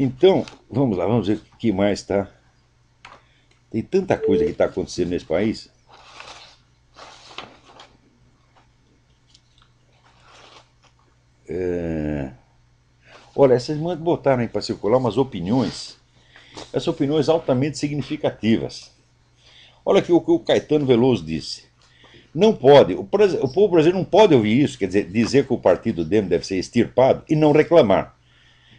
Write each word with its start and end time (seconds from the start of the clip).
Então, 0.00 0.46
vamos 0.70 0.96
lá, 0.96 1.06
vamos 1.06 1.26
ver 1.26 1.38
o 1.38 1.56
que 1.58 1.72
mais 1.72 1.98
está. 1.98 2.30
Tem 3.68 3.82
tanta 3.82 4.16
coisa 4.16 4.44
que 4.44 4.52
está 4.52 4.66
acontecendo 4.66 5.08
nesse 5.08 5.24
país. 5.24 5.68
É... 11.48 12.30
Olha, 13.34 13.54
essas 13.54 13.76
mães 13.76 13.98
botaram 13.98 14.42
aí 14.42 14.46
para 14.46 14.62
circular 14.62 14.98
umas 14.98 15.16
opiniões, 15.16 15.96
essas 16.72 16.86
opiniões 16.86 17.28
altamente 17.28 17.76
significativas. 17.76 18.92
Olha 19.84 19.98
aqui 19.98 20.12
o 20.12 20.20
que 20.20 20.30
o 20.30 20.38
Caetano 20.38 20.86
Veloso 20.86 21.24
disse. 21.24 21.64
Não 22.32 22.54
pode, 22.54 22.94
o, 22.94 23.02
povo 23.02 23.68
brasileiro 23.68 23.98
não 23.98 24.04
pode 24.04 24.32
ouvir 24.32 24.62
isso, 24.62 24.78
quer 24.78 24.86
dizer, 24.86 25.10
dizer 25.10 25.44
que 25.44 25.52
o 25.52 25.58
partido 25.58 26.04
dele 26.04 26.28
deve 26.28 26.46
ser 26.46 26.56
extirpado 26.56 27.24
e 27.28 27.34
não 27.34 27.50
reclamar. 27.50 28.16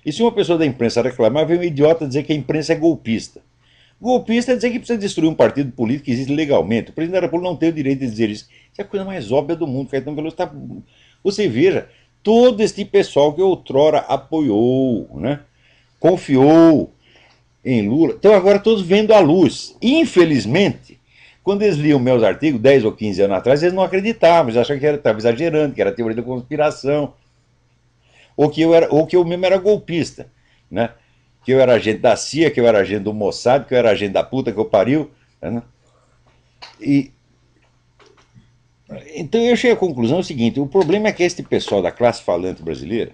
E 0.05 0.11
se 0.11 0.21
uma 0.21 0.31
pessoa 0.31 0.57
da 0.57 0.65
imprensa 0.65 1.01
reclamar, 1.01 1.45
vem 1.45 1.59
um 1.59 1.63
idiota 1.63 2.07
dizer 2.07 2.23
que 2.23 2.33
a 2.33 2.35
imprensa 2.35 2.73
é 2.73 2.75
golpista. 2.75 3.41
Golpista 4.01 4.53
é 4.53 4.55
dizer 4.55 4.71
que 4.71 4.79
precisa 4.79 4.97
destruir 4.97 5.29
um 5.29 5.35
partido 5.35 5.71
político 5.71 6.05
que 6.05 6.11
existe 6.11 6.33
legalmente. 6.33 6.91
O 6.91 6.93
presidente 6.93 7.19
da 7.19 7.25
República 7.25 7.49
não 7.49 7.57
tem 7.57 7.69
o 7.69 7.73
direito 7.73 7.99
de 7.99 8.07
dizer 8.07 8.29
isso. 8.29 8.47
Isso 8.71 8.79
é 8.79 8.83
a 8.83 8.87
coisa 8.87 9.05
mais 9.05 9.31
óbvia 9.31 9.55
do 9.55 9.67
mundo. 9.67 9.89
Caetano 9.89 10.15
Veloso 10.15 10.35
está. 10.35 10.49
Você 11.21 11.49
veja, 11.49 11.89
todo 12.23 12.61
este 12.61 12.85
pessoal 12.85 13.33
que 13.33 13.41
outrora 13.41 13.99
apoiou, 13.99 15.09
né, 15.15 15.41
confiou 15.99 16.93
em 17.63 17.89
Lula, 17.89 18.13
estão 18.13 18.33
agora 18.33 18.57
todos 18.57 18.81
vendo 18.81 19.13
a 19.13 19.19
luz. 19.19 19.75
Infelizmente, 19.81 20.97
quando 21.43 21.63
eles 21.63 21.75
liam 21.75 21.99
meus 21.99 22.23
artigos 22.23 22.61
10 22.61 22.85
ou 22.85 22.93
15 22.93 23.21
anos 23.23 23.37
atrás, 23.37 23.61
eles 23.61 23.73
não 23.73 23.83
acreditavam, 23.83 24.49
eles 24.49 24.57
achavam 24.57 24.79
que 24.79 24.85
estava 24.85 25.17
exagerando, 25.17 25.75
que 25.75 25.81
era 25.81 25.91
teoria 25.91 26.15
da 26.15 26.23
conspiração, 26.23 27.13
ou 28.39 28.49
que 28.49 28.61
eu, 28.61 28.73
era, 28.73 28.87
ou 28.89 29.05
que 29.05 29.17
eu 29.17 29.25
mesmo 29.25 29.45
era 29.45 29.57
golpista, 29.57 30.31
né? 30.71 30.91
que 31.43 31.51
eu 31.51 31.59
era 31.59 31.73
agente 31.73 31.99
da 31.99 32.15
CIA, 32.15 32.49
que 32.49 32.57
eu 32.57 32.65
era 32.65 32.79
agente 32.79 33.03
do 33.03 33.13
Mossad, 33.13 33.65
que 33.65 33.73
eu 33.73 33.77
era 33.77 33.89
agente 33.89 34.13
da 34.13 34.23
puta 34.23 34.49
que 34.49 34.57
eu 34.57 34.63
pariu. 34.63 35.11
Né? 35.41 35.61
E, 36.79 37.11
então 39.13 39.41
eu 39.41 39.57
cheguei 39.57 39.73
à 39.73 39.77
conclusão 39.77 40.23
seguinte: 40.23 40.57
o 40.57 40.65
problema 40.65 41.09
é 41.09 41.11
que 41.11 41.21
este 41.21 41.43
pessoal 41.43 41.81
da 41.81 41.91
classe 41.91 42.23
falante 42.23 42.63
brasileira, 42.63 43.11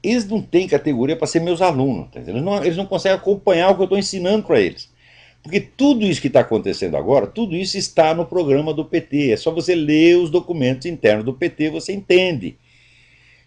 eles 0.00 0.28
não 0.28 0.40
têm 0.40 0.68
categoria 0.68 1.16
para 1.16 1.26
ser 1.26 1.40
meus 1.40 1.60
alunos, 1.60 2.08
tá 2.12 2.20
eles, 2.20 2.40
não, 2.40 2.62
eles 2.62 2.76
não 2.76 2.86
conseguem 2.86 3.18
acompanhar 3.18 3.70
o 3.70 3.74
que 3.74 3.80
eu 3.80 3.84
estou 3.84 3.98
ensinando 3.98 4.46
para 4.46 4.60
eles. 4.60 4.88
Porque 5.42 5.58
tudo 5.58 6.06
isso 6.06 6.20
que 6.20 6.28
está 6.28 6.38
acontecendo 6.38 6.96
agora, 6.96 7.26
tudo 7.26 7.56
isso 7.56 7.76
está 7.76 8.14
no 8.14 8.24
programa 8.24 8.72
do 8.72 8.84
PT. 8.84 9.32
É 9.32 9.36
só 9.36 9.50
você 9.50 9.74
ler 9.74 10.18
os 10.18 10.30
documentos 10.30 10.86
internos 10.86 11.24
do 11.24 11.34
PT, 11.34 11.70
você 11.70 11.92
entende 11.92 12.56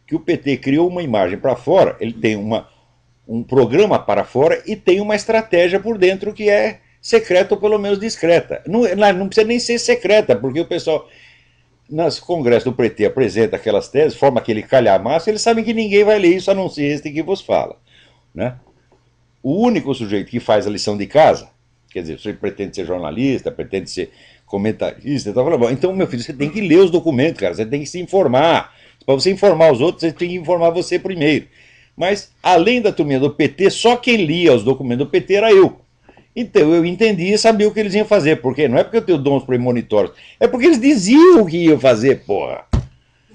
que 0.05 0.15
o 0.15 0.19
PT 0.19 0.57
criou 0.57 0.87
uma 0.87 1.01
imagem 1.01 1.37
para 1.37 1.55
fora, 1.55 1.95
ele 1.99 2.13
tem 2.13 2.35
uma, 2.35 2.67
um 3.27 3.43
programa 3.43 3.99
para 3.99 4.23
fora 4.23 4.61
e 4.65 4.75
tem 4.75 4.99
uma 4.99 5.15
estratégia 5.15 5.79
por 5.79 5.97
dentro 5.97 6.33
que 6.33 6.49
é 6.49 6.79
secreta 7.01 7.55
ou 7.55 7.59
pelo 7.59 7.77
menos 7.77 7.99
discreta. 7.99 8.61
Não, 8.67 8.81
não 9.13 9.27
precisa 9.27 9.47
nem 9.47 9.59
ser 9.59 9.79
secreta, 9.79 10.35
porque 10.35 10.59
o 10.59 10.65
pessoal, 10.65 11.07
nas 11.89 12.19
congressos 12.19 12.65
do 12.65 12.73
PT, 12.73 13.05
apresenta 13.05 13.55
aquelas 13.55 13.87
teses, 13.87 14.17
forma 14.17 14.39
aquele 14.39 14.63
calhamaço, 14.63 15.29
eles 15.29 15.41
sabem 15.41 15.63
que 15.63 15.73
ninguém 15.73 16.03
vai 16.03 16.19
ler 16.19 16.35
isso 16.35 16.51
a 16.51 16.53
não 16.53 16.69
ser 16.69 16.83
este 16.83 17.11
que 17.11 17.23
vos 17.23 17.41
fala. 17.41 17.77
Né? 18.33 18.55
O 19.41 19.61
único 19.61 19.93
sujeito 19.93 20.29
que 20.29 20.39
faz 20.39 20.65
a 20.65 20.69
lição 20.69 20.97
de 20.97 21.07
casa 21.07 21.53
Quer 21.93 22.01
dizer, 22.01 22.19
você 22.19 22.33
pretende 22.33 22.75
ser 22.75 22.85
jornalista, 22.85 23.51
pretende 23.51 23.88
ser 23.91 24.11
comentarista, 24.47 25.31
falando, 25.31 25.69
então, 25.69 25.95
meu 25.95 26.07
filho, 26.07 26.23
você 26.23 26.33
tem 26.33 26.49
que 26.49 26.59
ler 26.59 26.79
os 26.79 26.89
documentos, 26.89 27.39
cara, 27.39 27.53
você 27.53 27.65
tem 27.65 27.81
que 27.81 27.85
se 27.85 28.01
informar. 28.01 28.72
Para 29.05 29.16
você 29.16 29.31
informar 29.31 29.72
os 29.72 29.81
outros, 29.81 30.02
você 30.02 30.11
tem 30.11 30.30
que 30.30 30.36
informar 30.36 30.69
você 30.69 30.97
primeiro. 30.97 31.47
Mas, 31.95 32.31
além 32.41 32.81
da 32.81 32.91
turminha 32.91 33.19
do 33.19 33.30
PT, 33.30 33.69
só 33.69 33.95
quem 33.95 34.25
lia 34.25 34.53
os 34.53 34.63
documentos 34.63 35.05
do 35.05 35.11
PT 35.11 35.33
era 35.35 35.52
eu. 35.52 35.80
Então 36.35 36.73
eu 36.73 36.83
entendia 36.83 37.35
e 37.35 37.38
sabia 37.38 37.67
o 37.67 37.73
que 37.73 37.80
eles 37.80 37.94
iam 37.94 38.05
fazer. 38.05 38.38
Porque 38.38 38.67
não 38.67 38.77
é 38.77 38.83
porque 38.83 38.97
eu 38.97 39.05
tenho 39.05 39.17
dons 39.17 39.44
premonitórios, 39.44 40.16
é 40.40 40.47
porque 40.47 40.66
eles 40.66 40.81
diziam 40.81 41.41
o 41.41 41.45
que 41.45 41.57
iam 41.57 41.79
fazer, 41.79 42.23
porra. 42.25 42.66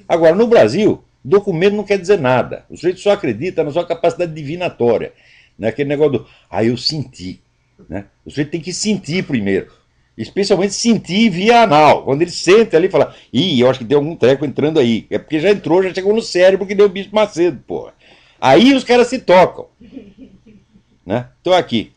Agora, 0.09 0.35
no 0.35 0.47
Brasil, 0.47 1.05
documento 1.23 1.75
não 1.75 1.85
quer 1.85 1.99
dizer 1.99 2.19
nada. 2.19 2.65
O 2.69 2.77
sujeito 2.77 3.01
só 3.01 3.13
acredita 3.13 3.63
na 3.63 3.71
sua 3.71 3.87
capacidade 3.87 4.33
divinatória. 4.33 5.13
Né? 5.59 5.69
Aquele 5.69 5.89
negócio 5.89 6.21
do, 6.21 6.27
ah, 6.51 6.65
eu 6.65 6.77
senti. 6.77 7.41
Né? 7.89 8.07
O 8.25 8.31
sujeito 8.31 8.51
tem 8.51 8.61
que 8.61 8.73
sentir 8.73 9.25
primeiro. 9.25 9.71
Especialmente 10.19 10.75
sentir 10.75 11.31
via 11.31 11.63
anal. 11.63 12.03
Quando 12.03 12.23
ele 12.23 12.31
sente 12.31 12.75
ali 12.75 12.89
e 12.89 12.91
fala, 12.91 13.15
ih, 13.33 13.61
eu 13.61 13.71
acho 13.71 13.79
que 13.79 13.85
tem 13.85 13.97
algum 13.97 14.17
treco 14.17 14.45
entrando 14.45 14.81
aí. 14.81 15.07
É 15.09 15.17
porque 15.17 15.39
já 15.39 15.51
entrou, 15.51 15.83
já 15.83 15.95
chegou 15.95 16.13
no 16.13 16.21
cérebro 16.21 16.67
que 16.67 16.75
deu 16.75 16.89
bicho 16.89 17.11
macedo, 17.13 17.63
porra. 17.65 17.93
Aí 18.41 18.75
os 18.75 18.83
caras 18.83 19.07
se 19.07 19.21
tocam. 19.21 19.67
Né? 21.07 21.27
Então 21.41 21.53
aqui, 21.53 21.93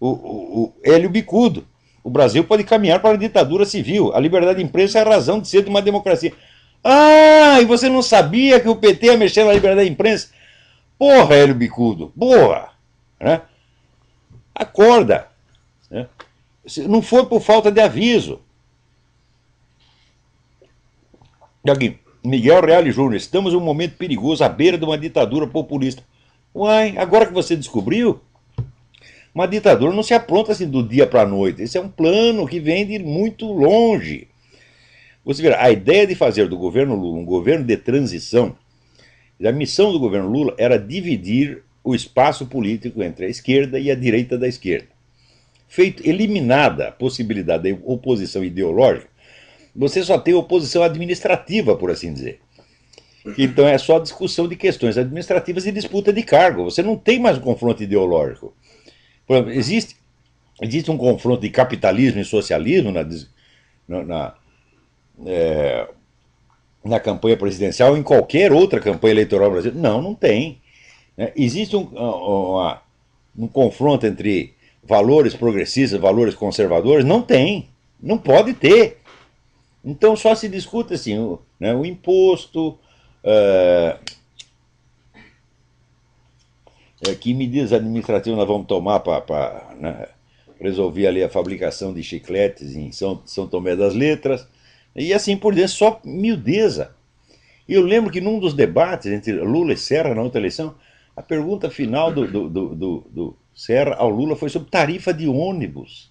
o, 0.00 0.08
o, 0.08 0.62
o 0.64 0.72
Hélio 0.82 1.08
Bicudo. 1.08 1.64
O 2.04 2.10
Brasil 2.10 2.42
pode 2.42 2.64
caminhar 2.64 3.00
para 3.00 3.14
a 3.14 3.18
ditadura 3.18 3.64
civil. 3.64 4.12
A 4.12 4.18
liberdade 4.18 4.58
de 4.58 4.64
imprensa 4.64 4.98
é 4.98 5.02
a 5.02 5.08
razão 5.08 5.40
de 5.40 5.46
ser 5.46 5.62
de 5.62 5.70
uma 5.70 5.80
democracia. 5.80 6.32
Ah, 6.82 7.60
e 7.60 7.64
você 7.64 7.88
não 7.88 8.02
sabia 8.02 8.58
que 8.58 8.68
o 8.68 8.74
PT 8.74 9.06
ia 9.06 9.16
mexer 9.16 9.44
na 9.44 9.52
liberdade 9.52 9.86
de 9.86 9.92
imprensa? 9.92 10.30
Porra, 10.98 11.36
Hélio 11.36 11.54
Bicudo, 11.54 12.12
porra! 12.18 12.70
Né? 13.20 13.40
Acorda. 14.52 15.28
Né? 15.88 16.08
Não 16.88 17.02
foi 17.02 17.26
por 17.26 17.40
falta 17.40 17.70
de 17.70 17.80
aviso. 17.80 18.40
E 21.64 21.70
aqui, 21.70 21.98
Miguel 22.24 22.60
Reale 22.64 22.92
Júnior, 22.92 23.16
estamos 23.16 23.52
em 23.52 23.56
um 23.56 23.60
momento 23.60 23.96
perigoso 23.96 24.44
à 24.44 24.48
beira 24.48 24.78
de 24.78 24.84
uma 24.84 24.98
ditadura 24.98 25.46
populista. 25.46 26.02
Uai, 26.54 26.96
agora 26.96 27.26
que 27.26 27.32
você 27.32 27.56
descobriu, 27.56 28.20
uma 29.34 29.46
ditadura 29.46 29.92
não 29.92 30.02
se 30.02 30.12
apronta 30.12 30.52
assim 30.52 30.68
do 30.68 30.86
dia 30.86 31.06
para 31.06 31.22
a 31.22 31.26
noite. 31.26 31.62
Esse 31.62 31.78
é 31.78 31.80
um 31.80 31.88
plano 31.88 32.46
que 32.46 32.60
vem 32.60 32.86
de 32.86 32.98
muito 32.98 33.46
longe. 33.46 34.28
Você 35.24 35.40
verá, 35.40 35.64
a 35.64 35.70
ideia 35.70 36.06
de 36.06 36.14
fazer 36.14 36.48
do 36.48 36.58
governo 36.58 36.94
Lula 36.94 37.18
um 37.18 37.24
governo 37.24 37.64
de 37.64 37.76
transição, 37.76 38.56
a 39.42 39.52
missão 39.52 39.90
do 39.90 39.98
governo 39.98 40.28
Lula 40.28 40.54
era 40.58 40.78
dividir 40.78 41.62
o 41.82 41.94
espaço 41.94 42.46
político 42.46 43.02
entre 43.02 43.26
a 43.26 43.28
esquerda 43.28 43.78
e 43.78 43.90
a 43.90 43.94
direita 43.94 44.36
da 44.36 44.46
esquerda. 44.46 44.91
Feito 45.72 46.06
eliminada 46.06 46.88
a 46.88 46.92
possibilidade 46.92 47.62
de 47.62 47.80
oposição 47.86 48.44
ideológica, 48.44 49.08
você 49.74 50.02
só 50.04 50.18
tem 50.18 50.34
oposição 50.34 50.82
administrativa, 50.82 51.74
por 51.74 51.90
assim 51.90 52.12
dizer. 52.12 52.40
Então 53.38 53.66
é 53.66 53.78
só 53.78 53.98
discussão 53.98 54.46
de 54.46 54.54
questões 54.54 54.98
administrativas 54.98 55.64
e 55.64 55.72
disputa 55.72 56.12
de 56.12 56.22
cargo. 56.24 56.64
Você 56.64 56.82
não 56.82 56.94
tem 56.94 57.18
mais 57.18 57.38
um 57.38 57.40
confronto 57.40 57.82
ideológico. 57.82 58.54
Exemplo, 59.26 59.50
existe, 59.50 59.96
existe 60.60 60.90
um 60.90 60.98
confronto 60.98 61.40
de 61.40 61.48
capitalismo 61.48 62.20
e 62.20 62.24
socialismo 62.26 62.92
na, 62.92 63.06
na, 64.04 64.34
é, 65.24 65.88
na 66.84 67.00
campanha 67.00 67.38
presidencial, 67.38 67.96
em 67.96 68.02
qualquer 68.02 68.52
outra 68.52 68.78
campanha 68.78 69.12
eleitoral 69.12 69.50
brasileira? 69.50 69.80
Não, 69.80 70.02
não 70.02 70.14
tem. 70.14 70.60
É, 71.16 71.32
existe 71.34 71.74
um, 71.74 71.88
um, 71.96 72.76
um 73.38 73.48
confronto 73.48 74.04
entre 74.04 74.52
valores 74.82 75.34
progressistas 75.34 76.00
valores 76.00 76.34
conservadores? 76.34 77.04
Não 77.04 77.22
tem. 77.22 77.68
Não 78.00 78.18
pode 78.18 78.54
ter. 78.54 78.98
Então 79.84 80.16
só 80.16 80.34
se 80.34 80.48
discute 80.48 80.94
assim, 80.94 81.18
o, 81.18 81.40
né, 81.58 81.74
o 81.74 81.84
imposto, 81.84 82.78
uh, 83.24 83.98
que 87.20 87.34
medidas 87.34 87.72
administrativas 87.72 88.38
nós 88.38 88.46
vamos 88.46 88.66
tomar 88.66 89.00
para 89.00 89.74
né, 89.78 90.06
resolver 90.60 91.08
ali 91.08 91.22
a 91.22 91.28
fabricação 91.28 91.92
de 91.92 92.02
chicletes 92.02 92.76
em 92.76 92.92
São, 92.92 93.20
São 93.24 93.48
Tomé 93.48 93.74
das 93.74 93.94
Letras, 93.94 94.46
e 94.94 95.12
assim 95.12 95.36
por 95.36 95.54
diante, 95.54 95.72
só 95.72 96.00
miudeza. 96.04 96.94
E 97.68 97.74
eu 97.74 97.82
lembro 97.82 98.10
que 98.10 98.20
num 98.20 98.38
dos 98.38 98.54
debates 98.54 99.10
entre 99.10 99.32
Lula 99.32 99.72
e 99.72 99.76
Serra 99.76 100.14
na 100.14 100.22
outra 100.22 100.40
eleição, 100.40 100.74
a 101.16 101.22
pergunta 101.22 101.70
final 101.70 102.12
do, 102.12 102.26
do, 102.26 102.48
do, 102.48 103.06
do, 103.10 103.36
Serra 103.54 103.94
ao 103.96 104.08
Lula 104.08 104.34
foi 104.34 104.48
sobre 104.48 104.70
tarifa 104.70 105.12
de 105.12 105.28
ônibus. 105.28 106.10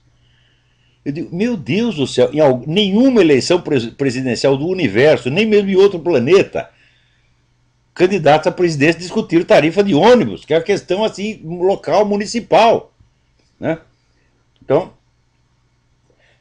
Eu 1.03 1.11
digo, 1.11 1.35
meu 1.35 1.57
Deus 1.57 1.95
do 1.95 2.05
céu, 2.05 2.29
em 2.31 2.67
nenhuma 2.67 3.21
eleição 3.21 3.61
presidencial 3.97 4.55
do 4.55 4.67
universo, 4.67 5.31
nem 5.31 5.45
mesmo 5.47 5.69
em 5.71 5.75
outro 5.75 5.99
planeta, 5.99 6.69
candidatos 7.95 8.45
à 8.45 8.51
presidência 8.51 8.99
discutiram 8.99 9.43
tarifa 9.43 9.83
de 9.83 9.95
ônibus, 9.95 10.45
que 10.45 10.53
é 10.53 10.57
uma 10.57 10.63
questão 10.63 11.03
assim, 11.03 11.41
local, 11.43 12.05
municipal. 12.05 12.93
Né? 13.59 13.79
Então, 14.63 14.93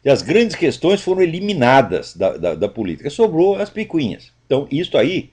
as 0.05 0.21
grandes 0.21 0.55
questões 0.55 1.01
foram 1.01 1.23
eliminadas 1.23 2.15
da, 2.15 2.37
da, 2.37 2.55
da 2.55 2.69
política, 2.69 3.09
sobrou 3.09 3.57
as 3.57 3.71
picuinhas. 3.71 4.31
Então, 4.45 4.69
isso 4.71 4.99
aí 4.99 5.31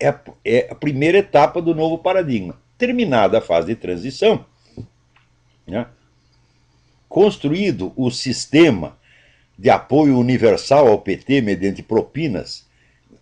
é 0.00 0.12
é 0.44 0.66
a 0.68 0.74
primeira 0.74 1.18
etapa 1.18 1.62
do 1.62 1.72
novo 1.72 1.98
paradigma 1.98 2.63
terminada 2.76 3.38
a 3.38 3.40
fase 3.40 3.68
de 3.68 3.76
transição, 3.76 4.44
né, 5.66 5.86
construído 7.08 7.92
o 7.96 8.10
sistema 8.10 8.96
de 9.58 9.70
apoio 9.70 10.18
universal 10.18 10.88
ao 10.88 10.98
PT 10.98 11.40
mediante 11.40 11.82
propinas 11.82 12.66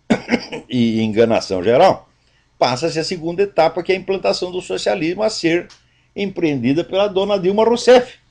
e 0.67 1.01
enganação 1.01 1.63
geral, 1.63 2.09
passa-se 2.57 2.99
a 2.99 3.03
segunda 3.03 3.43
etapa, 3.43 3.83
que 3.83 3.91
é 3.91 3.95
a 3.95 3.99
implantação 3.99 4.51
do 4.51 4.61
socialismo 4.61 5.21
a 5.21 5.29
ser 5.29 5.67
empreendida 6.15 6.83
pela 6.83 7.07
dona 7.07 7.39
Dilma 7.39 7.63
Rousseff. 7.63 8.23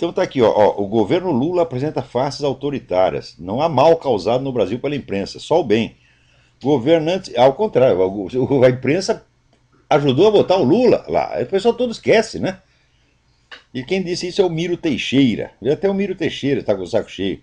Então 0.00 0.14
tá 0.14 0.22
aqui, 0.22 0.40
ó, 0.40 0.48
ó, 0.48 0.82
o 0.82 0.86
governo 0.86 1.30
Lula 1.30 1.60
apresenta 1.60 2.00
faces 2.00 2.42
autoritárias. 2.42 3.36
Não 3.38 3.60
há 3.60 3.68
mal 3.68 3.98
causado 3.98 4.42
no 4.42 4.50
Brasil 4.50 4.78
pela 4.78 4.96
imprensa, 4.96 5.38
só 5.38 5.60
o 5.60 5.64
bem. 5.64 5.94
Governantes, 6.62 7.34
ao 7.36 7.54
contrário, 7.54 7.98
a 8.64 8.68
imprensa 8.68 9.24
ajudou 9.88 10.28
a 10.28 10.30
votar 10.30 10.58
o 10.58 10.64
Lula 10.64 11.04
lá. 11.08 11.38
O 11.40 11.46
pessoal 11.46 11.74
todo 11.74 11.90
esquece, 11.90 12.38
né? 12.38 12.58
E 13.72 13.82
quem 13.82 14.02
disse 14.02 14.28
isso 14.28 14.42
é 14.42 14.44
o 14.44 14.50
Miro 14.50 14.76
Teixeira. 14.76 15.52
Até 15.70 15.88
o 15.88 15.94
Miro 15.94 16.14
Teixeira 16.14 16.60
está 16.60 16.74
com 16.74 16.82
o 16.82 16.86
saco 16.86 17.10
cheio. 17.10 17.40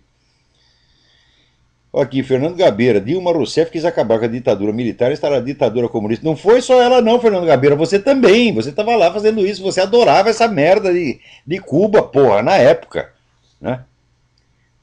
Aqui, 1.94 2.22
Fernando 2.22 2.56
Gabeira, 2.56 3.02
Dilma 3.02 3.32
Rousseff 3.32 3.72
quis 3.72 3.84
acabar 3.84 4.20
com 4.20 4.26
a 4.26 4.28
ditadura 4.28 4.72
militar 4.72 5.10
e 5.10 5.14
estar 5.14 5.32
na 5.32 5.40
ditadura 5.40 5.90
comunista. 5.90 6.24
Não 6.24 6.36
foi 6.36 6.62
só 6.62 6.82
ela, 6.82 7.02
não, 7.02 7.20
Fernando 7.20 7.46
Gabeira, 7.46 7.76
você 7.76 7.98
também. 7.98 8.54
Você 8.54 8.70
estava 8.70 8.96
lá 8.96 9.12
fazendo 9.12 9.46
isso, 9.46 9.64
você 9.64 9.82
adorava 9.82 10.30
essa 10.30 10.48
merda 10.48 10.94
de, 10.94 11.20
de 11.46 11.60
Cuba, 11.60 12.04
porra, 12.04 12.44
na 12.44 12.56
época. 12.56 13.12
Né? 13.60 13.84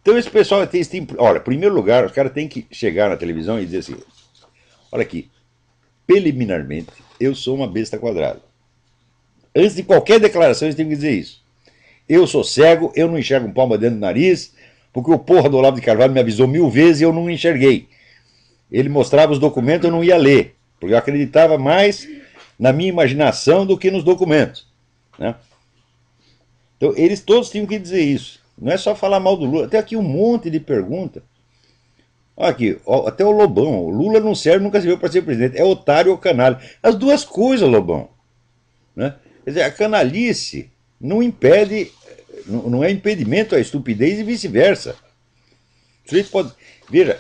Então 0.03 0.19
esse 0.19 0.29
pessoal 0.29 0.67
tem, 0.67 0.85
tem. 0.85 1.07
Olha, 1.19 1.39
em 1.39 1.43
primeiro 1.43 1.75
lugar, 1.75 2.05
os 2.05 2.13
caras 2.13 2.33
têm 2.33 2.49
que 2.49 2.67
chegar 2.71 3.09
na 3.09 3.17
televisão 3.17 3.61
e 3.61 3.65
dizer 3.65 3.79
assim: 3.79 3.97
olha 4.95 5.03
aqui, 5.03 5.29
preliminarmente, 6.07 6.93
eu 7.19 7.35
sou 7.35 7.57
uma 7.57 7.67
besta 7.67 7.99
quadrada. 7.99 8.41
Antes 9.55 9.75
de 9.75 9.83
qualquer 9.83 10.21
declaração, 10.21 10.67
eles 10.67 10.77
têm 10.77 10.89
que 10.89 10.95
dizer 10.95 11.13
isso. 11.13 11.43
Eu 12.09 12.29
sou 12.29 12.45
cego, 12.45 12.93
eu 12.95 13.09
não 13.09 13.19
enxergo 13.19 13.49
um 13.49 13.53
palma 13.53 13.77
dentro 13.77 13.97
do 13.97 14.01
nariz, 14.01 14.55
porque 14.93 15.11
o 15.11 15.19
porra 15.19 15.49
do 15.49 15.57
Olavo 15.57 15.77
de 15.77 15.83
Carvalho 15.83 16.13
me 16.13 16.21
avisou 16.21 16.47
mil 16.47 16.71
vezes 16.71 17.01
e 17.01 17.05
eu 17.05 17.13
não 17.13 17.29
enxerguei. 17.29 17.89
Ele 18.71 18.89
mostrava 18.89 19.33
os 19.33 19.39
documentos, 19.41 19.85
eu 19.85 19.91
não 19.91 20.05
ia 20.05 20.17
ler, 20.17 20.55
porque 20.79 20.95
eu 20.95 20.99
acreditava 20.99 21.59
mais 21.59 22.09
na 22.57 22.73
minha 22.73 22.89
imaginação 22.89 23.67
do 23.67 23.77
que 23.77 23.91
nos 23.91 24.05
documentos. 24.05 24.69
Né? 25.19 25.35
Então, 26.77 26.95
eles 26.97 27.21
todos 27.21 27.51
tinham 27.51 27.67
que 27.67 27.79
dizer 27.81 28.03
isso. 28.03 28.41
Não 28.57 28.71
é 28.71 28.77
só 28.77 28.95
falar 28.95 29.19
mal 29.19 29.37
do 29.37 29.45
Lula. 29.45 29.67
Tem 29.69 29.81
aqui 29.81 29.97
um 29.97 30.03
monte 30.03 30.49
de 30.49 30.61
pergunta. 30.61 31.23
Olha 32.37 32.51
aqui, 32.51 32.79
até 33.07 33.25
o 33.25 33.31
Lobão. 33.31 33.85
O 33.85 33.91
Lula 33.91 34.19
não 34.21 34.35
serve, 34.35 34.65
nunca 34.65 34.81
serviu 34.81 34.99
para 34.99 35.11
ser 35.11 35.23
presidente. 35.23 35.59
É 35.59 35.65
otário 35.65 36.11
ou 36.11 36.19
canalha. 36.19 36.61
As 36.83 36.97
duas 36.97 37.25
coisas, 37.25 37.69
Lobão. 37.69 38.09
Né? 38.95 39.15
Quer 39.45 39.51
dizer, 39.51 39.63
a 39.63 39.71
canalice 39.71 40.71
não 41.01 41.23
impede, 41.23 41.93
não 42.47 42.83
é 42.83 42.91
impedimento 42.91 43.55
à 43.55 43.61
estupidez 43.61 44.19
e 44.19 44.25
vice-versa. 44.25 44.97
Pode. 46.31 46.53
Veja, 46.91 47.19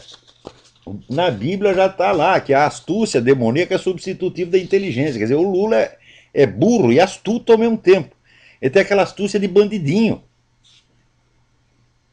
na 1.08 1.30
Bíblia 1.30 1.74
já 1.74 1.86
está 1.86 2.12
lá 2.12 2.40
que 2.40 2.52
a 2.52 2.66
astúcia 2.66 3.20
demoníaca 3.20 3.74
é 3.74 3.78
substitutiva 3.78 4.50
da 4.50 4.58
inteligência. 4.58 5.14
Quer 5.14 5.24
dizer, 5.24 5.34
o 5.36 5.42
Lula 5.42 5.76
é, 5.76 5.98
é 6.32 6.46
burro 6.46 6.92
e 6.92 7.00
astuto 7.00 7.52
ao 7.52 7.58
mesmo 7.58 7.78
tempo. 7.78 8.14
Ele 8.60 8.70
tem 8.70 8.82
aquela 8.82 9.02
astúcia 9.02 9.40
de 9.40 9.48
bandidinho. 9.48 10.22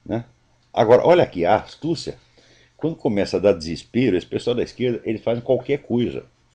Né? 0.05 0.23
Agora, 0.73 1.05
olha 1.05 1.23
aqui, 1.23 1.45
a 1.45 1.55
astúcia, 1.55 2.17
quando 2.81 2.95
começa 2.95 3.37
a 3.37 3.39
dar 3.39 3.53
desespero, 3.53 4.17
esse 4.17 4.25
pessoal 4.25 4.55
da 4.55 4.63
esquerda, 4.63 4.99
eles 5.05 5.23
fazem 5.23 5.43
qualquer 5.43 5.83
coisa. 5.83 6.25